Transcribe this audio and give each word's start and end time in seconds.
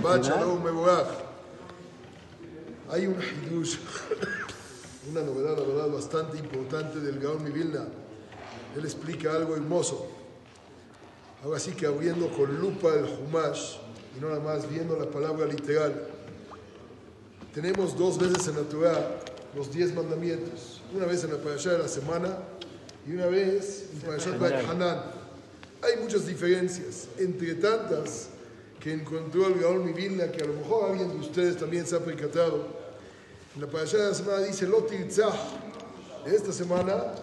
Shabbat 0.00 0.24
Shalom 0.24 0.64
Mevorach. 0.64 1.08
Hay 2.90 3.06
un 3.06 3.16
hidush, 3.20 3.76
una 5.10 5.22
novedad, 5.22 5.56
la 5.58 5.64
verdad, 5.64 5.88
bastante 5.88 6.38
importante 6.38 7.00
del 7.00 7.18
Gaon 7.18 7.44
Vilna. 7.52 7.86
Él 8.76 8.84
explica 8.84 9.32
algo 9.32 9.54
hermoso. 9.54 10.08
Ahora 11.44 11.58
sí 11.58 11.72
que 11.72 11.86
abriendo 11.86 12.28
con 12.30 12.58
lupa 12.58 12.88
el 12.94 13.04
Humash 13.04 13.76
y 14.16 14.20
no 14.20 14.28
nada 14.28 14.40
más 14.40 14.70
viendo 14.70 14.96
la 14.96 15.10
palabra 15.10 15.46
literal. 15.46 16.08
Tenemos 17.54 17.98
dos 17.98 18.18
veces 18.18 18.46
en 18.48 18.56
la 18.56 18.62
Torah 18.62 19.20
los 19.54 19.70
diez 19.70 19.94
mandamientos. 19.94 20.80
Una 20.94 21.06
vez 21.06 21.24
en 21.24 21.32
la 21.32 21.38
parasha 21.38 21.72
de 21.72 21.78
la 21.78 21.88
semana 21.88 22.38
y 23.06 23.12
una 23.12 23.26
vez 23.26 23.88
en 23.92 24.00
Parashat 24.00 24.70
Hanan. 24.70 25.02
Hay 25.82 26.00
muchas 26.00 26.26
diferencias, 26.26 27.08
entre 27.18 27.54
tantas 27.56 28.28
que 28.82 28.92
encontró 28.92 29.46
el 29.46 29.60
Gaón 29.60 29.94
Vilna, 29.94 30.32
que 30.32 30.42
a 30.42 30.46
lo 30.46 30.54
mejor 30.54 30.90
alguien 30.90 31.08
de 31.08 31.16
ustedes 31.16 31.56
también 31.56 31.86
se 31.86 31.94
ha 31.94 32.00
percatado. 32.00 32.66
En 33.54 33.60
la 33.60 33.68
parasha 33.68 33.98
de 33.98 34.08
la 34.08 34.14
semana 34.14 34.38
dice 34.40 34.66
Lotirzah. 34.66 35.32
Esta 36.26 36.52
semana 36.52 37.14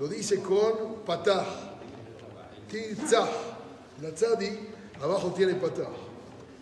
lo 0.00 0.08
dice 0.08 0.40
con 0.40 1.04
patah. 1.06 1.46
Tirzah. 2.68 3.28
La 4.02 4.10
tzadi 4.10 4.50
abajo 5.00 5.32
tiene 5.36 5.54
patah. 5.54 5.88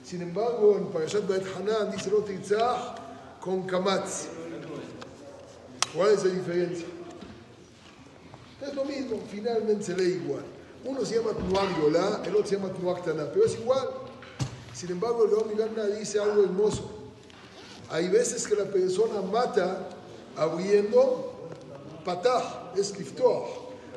Sin 0.05 0.21
embargo, 0.21 0.77
en 0.77 0.89
Parashat 0.89 1.27
Beit 1.27 1.45
Hanan 1.57 1.91
dice 1.91 2.11
Lotirzah 2.11 2.97
con 3.41 3.67
kamatz. 3.67 4.27
¿Cuál 5.97 6.11
es 6.11 6.25
la 6.25 6.31
diferencia? 6.31 6.87
Es 8.61 8.75
lo 8.75 8.85
mismo, 8.85 9.23
finalmente 9.31 9.85
se 9.85 9.97
lee 9.97 10.21
igual. 10.23 10.45
Uno 10.85 11.03
se 11.03 11.17
llama 11.17 11.31
Tnuak 11.31 11.81
Yolá, 11.81 12.21
el 12.27 12.37
otro 12.37 12.47
se 12.47 12.57
llama 12.57 12.69
Tnuak 12.75 13.05
Taná, 13.05 13.25
pero 13.33 13.47
es 13.47 13.55
igual. 13.55 14.04
Sin 14.75 14.91
embargo, 14.91 15.25
el 15.25 15.31
Gaon 15.31 15.49
Milana 15.49 15.87
dice 15.87 16.19
algo 16.19 16.43
hermoso. 16.43 16.91
Hay 17.91 18.09
veces 18.09 18.47
que 18.47 18.57
la 18.57 18.65
persona 18.65 19.23
mata 19.23 19.89
abriendo 20.37 21.33
patah, 22.05 22.73
es 22.77 22.99
liftoah, 22.99 23.47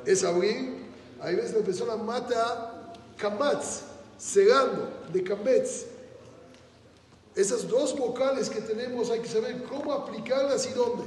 es 0.06 0.24
abrir. 0.24 0.86
Hay 1.20 1.36
veces 1.36 1.54
que 1.54 1.60
la 1.60 1.66
persona 1.66 1.96
mata 1.98 2.94
kamatz, 3.18 3.82
cerrando, 4.20 4.90
de 5.12 5.24
kambetz. 5.24 5.86
Esas 7.36 7.68
dos 7.68 7.98
vocales 7.98 8.50
que 8.50 8.62
tenemos 8.62 9.10
hay 9.10 9.20
que 9.20 9.28
saber 9.28 9.64
cómo 9.64 9.92
aplicarlas 9.94 10.68
y 10.68 10.74
dónde. 10.74 11.04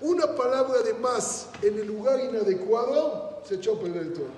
Una 0.00 0.34
palabra 0.34 0.82
de 0.82 0.94
más 0.94 1.48
en 1.62 1.78
el 1.78 1.86
lugar 1.86 2.20
inadecuado 2.20 3.42
se 3.46 3.56
echó 3.56 3.74
a 3.74 3.80
perder 3.80 4.14
todo. 4.14 4.28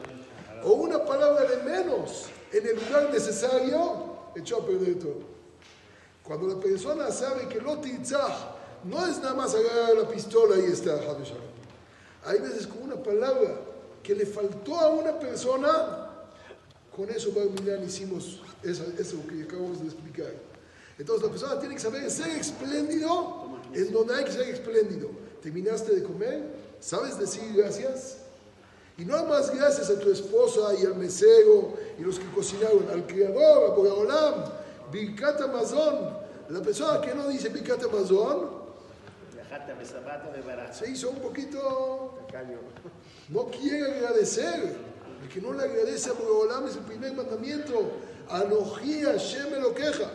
O 0.64 0.72
una 0.72 1.04
palabra 1.04 1.44
de 1.44 1.56
menos 1.62 2.26
en 2.52 2.66
el 2.66 2.76
lugar 2.76 3.10
necesario 3.12 4.10
echó 4.34 4.58
a 4.58 4.66
perder 4.66 4.98
todo. 4.98 5.20
Cuando 6.22 6.48
la 6.48 6.60
persona 6.60 7.10
sabe 7.10 7.48
que 7.48 7.60
lo 7.60 7.78
titzah 7.78 8.56
no 8.84 9.06
es 9.06 9.18
nada 9.18 9.34
más 9.34 9.54
agarrar 9.54 9.96
la 9.96 10.08
pistola 10.08 10.56
y 10.58 10.70
está, 10.70 10.98
hay 12.24 12.38
veces 12.38 12.66
con 12.66 12.82
una 12.82 13.02
palabra 13.02 13.60
que 14.02 14.14
le 14.14 14.26
faltó 14.26 14.78
a 14.78 14.88
una 14.88 15.18
persona, 15.18 16.10
con 16.94 17.08
eso, 17.10 17.32
Barminan, 17.32 17.84
hicimos 17.84 18.40
eso, 18.62 18.84
eso 18.98 19.16
que 19.26 19.42
acabamos 19.42 19.80
de 19.80 19.86
explicar. 19.86 20.32
Entonces 20.98 21.24
la 21.24 21.30
persona 21.30 21.58
tiene 21.58 21.74
que 21.74 21.80
saber 21.80 22.10
ser 22.10 22.28
espléndido 22.28 23.58
en 23.72 23.92
donde 23.92 24.14
hay 24.14 24.24
que 24.24 24.32
ser 24.32 24.48
espléndido. 24.48 25.10
¿Terminaste 25.42 25.94
de 25.94 26.02
comer? 26.02 26.42
¿Sabes 26.80 27.18
decir 27.18 27.54
gracias? 27.54 28.18
Y 29.00 29.04
no 29.06 29.24
más 29.24 29.50
gracias 29.54 29.88
a 29.88 29.98
tu 29.98 30.10
esposa 30.10 30.74
y 30.78 30.84
al 30.84 30.94
mesero 30.94 31.72
y 31.98 32.02
los 32.02 32.18
que 32.18 32.30
cocinaron, 32.32 32.86
al 32.92 33.06
creador, 33.06 33.70
a 33.70 33.74
Boreolam, 33.74 34.44
Birkat 34.92 35.40
Amazon. 35.40 36.18
La 36.50 36.60
persona 36.60 37.00
que 37.00 37.14
no 37.14 37.26
dice 37.28 37.48
Birkat 37.48 37.82
Amazon 37.84 38.60
se 40.70 40.90
hizo 40.90 41.10
un 41.10 41.16
poquito. 41.16 42.18
No 43.30 43.46
quiere 43.46 43.90
agradecer. 43.90 44.76
El 45.22 45.28
que 45.30 45.40
no 45.40 45.54
le 45.54 45.62
agradece 45.62 46.10
a 46.10 46.12
Boreolam 46.12 46.66
es 46.66 46.76
el 46.76 46.82
primer 46.82 47.14
mandamiento. 47.14 47.92
Anojía, 48.28 49.16
Shem 49.16 49.62
lo 49.62 49.74
queja. 49.74 50.10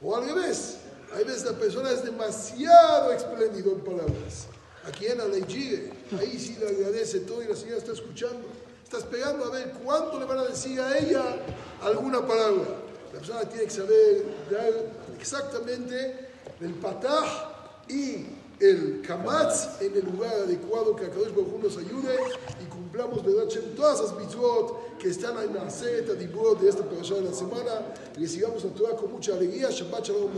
O 0.00 0.14
al 0.14 0.26
revés. 0.26 0.78
Hay 1.12 1.24
veces 1.24 1.44
la 1.44 1.58
persona 1.58 1.90
es 1.90 2.04
demasiado 2.04 3.12
espléndido 3.12 3.72
en 3.72 3.80
palabras. 3.80 4.46
Aquí 4.86 5.06
en 5.06 5.20
Aleijire, 5.20 5.92
ahí 6.18 6.38
sí 6.38 6.56
le 6.58 6.68
agradece 6.68 7.20
todo 7.20 7.42
y 7.42 7.46
la 7.46 7.54
señora 7.54 7.78
está 7.78 7.92
escuchando. 7.92 8.48
Está 8.82 8.98
esperando 8.98 9.44
a 9.44 9.50
ver 9.50 9.72
cuánto 9.84 10.18
le 10.18 10.26
van 10.26 10.38
a 10.38 10.44
decir 10.44 10.80
a 10.80 10.98
ella 10.98 11.36
alguna 11.82 12.26
palabra. 12.26 12.64
La 13.12 13.18
persona 13.18 13.44
tiene 13.44 13.64
que 13.64 13.70
saber 13.70 14.24
dar 14.50 14.72
exactamente 15.18 16.28
el 16.60 16.74
pataj 16.74 17.26
y 17.88 18.26
el 18.60 19.02
kamatz 19.06 19.80
en 19.80 19.96
el 19.96 20.04
lugar 20.04 20.32
adecuado 20.34 20.94
que 20.94 21.06
Akadosh 21.06 21.30
Baruj 21.30 21.62
nos 21.62 21.76
ayude 21.78 22.16
y 22.60 22.64
cumplamos 22.66 23.24
¿verdad, 23.24 23.48
todas 23.76 24.00
las 24.00 24.16
mitzvot 24.16 24.98
que 24.98 25.08
están 25.08 25.36
en 25.42 25.54
la 25.54 25.68
seta 25.68 26.14
de 26.14 26.68
esta 26.68 26.84
persona 26.84 27.22
de 27.22 27.30
la 27.30 27.34
semana 27.34 27.94
y 28.16 28.20
recibamos 28.20 28.62
la 28.62 28.70
Torah 28.70 28.96
con 28.96 29.12
mucha 29.12 29.34
alegría. 29.34 29.70
Shabbat 29.70 30.06
Shalom. 30.06 30.30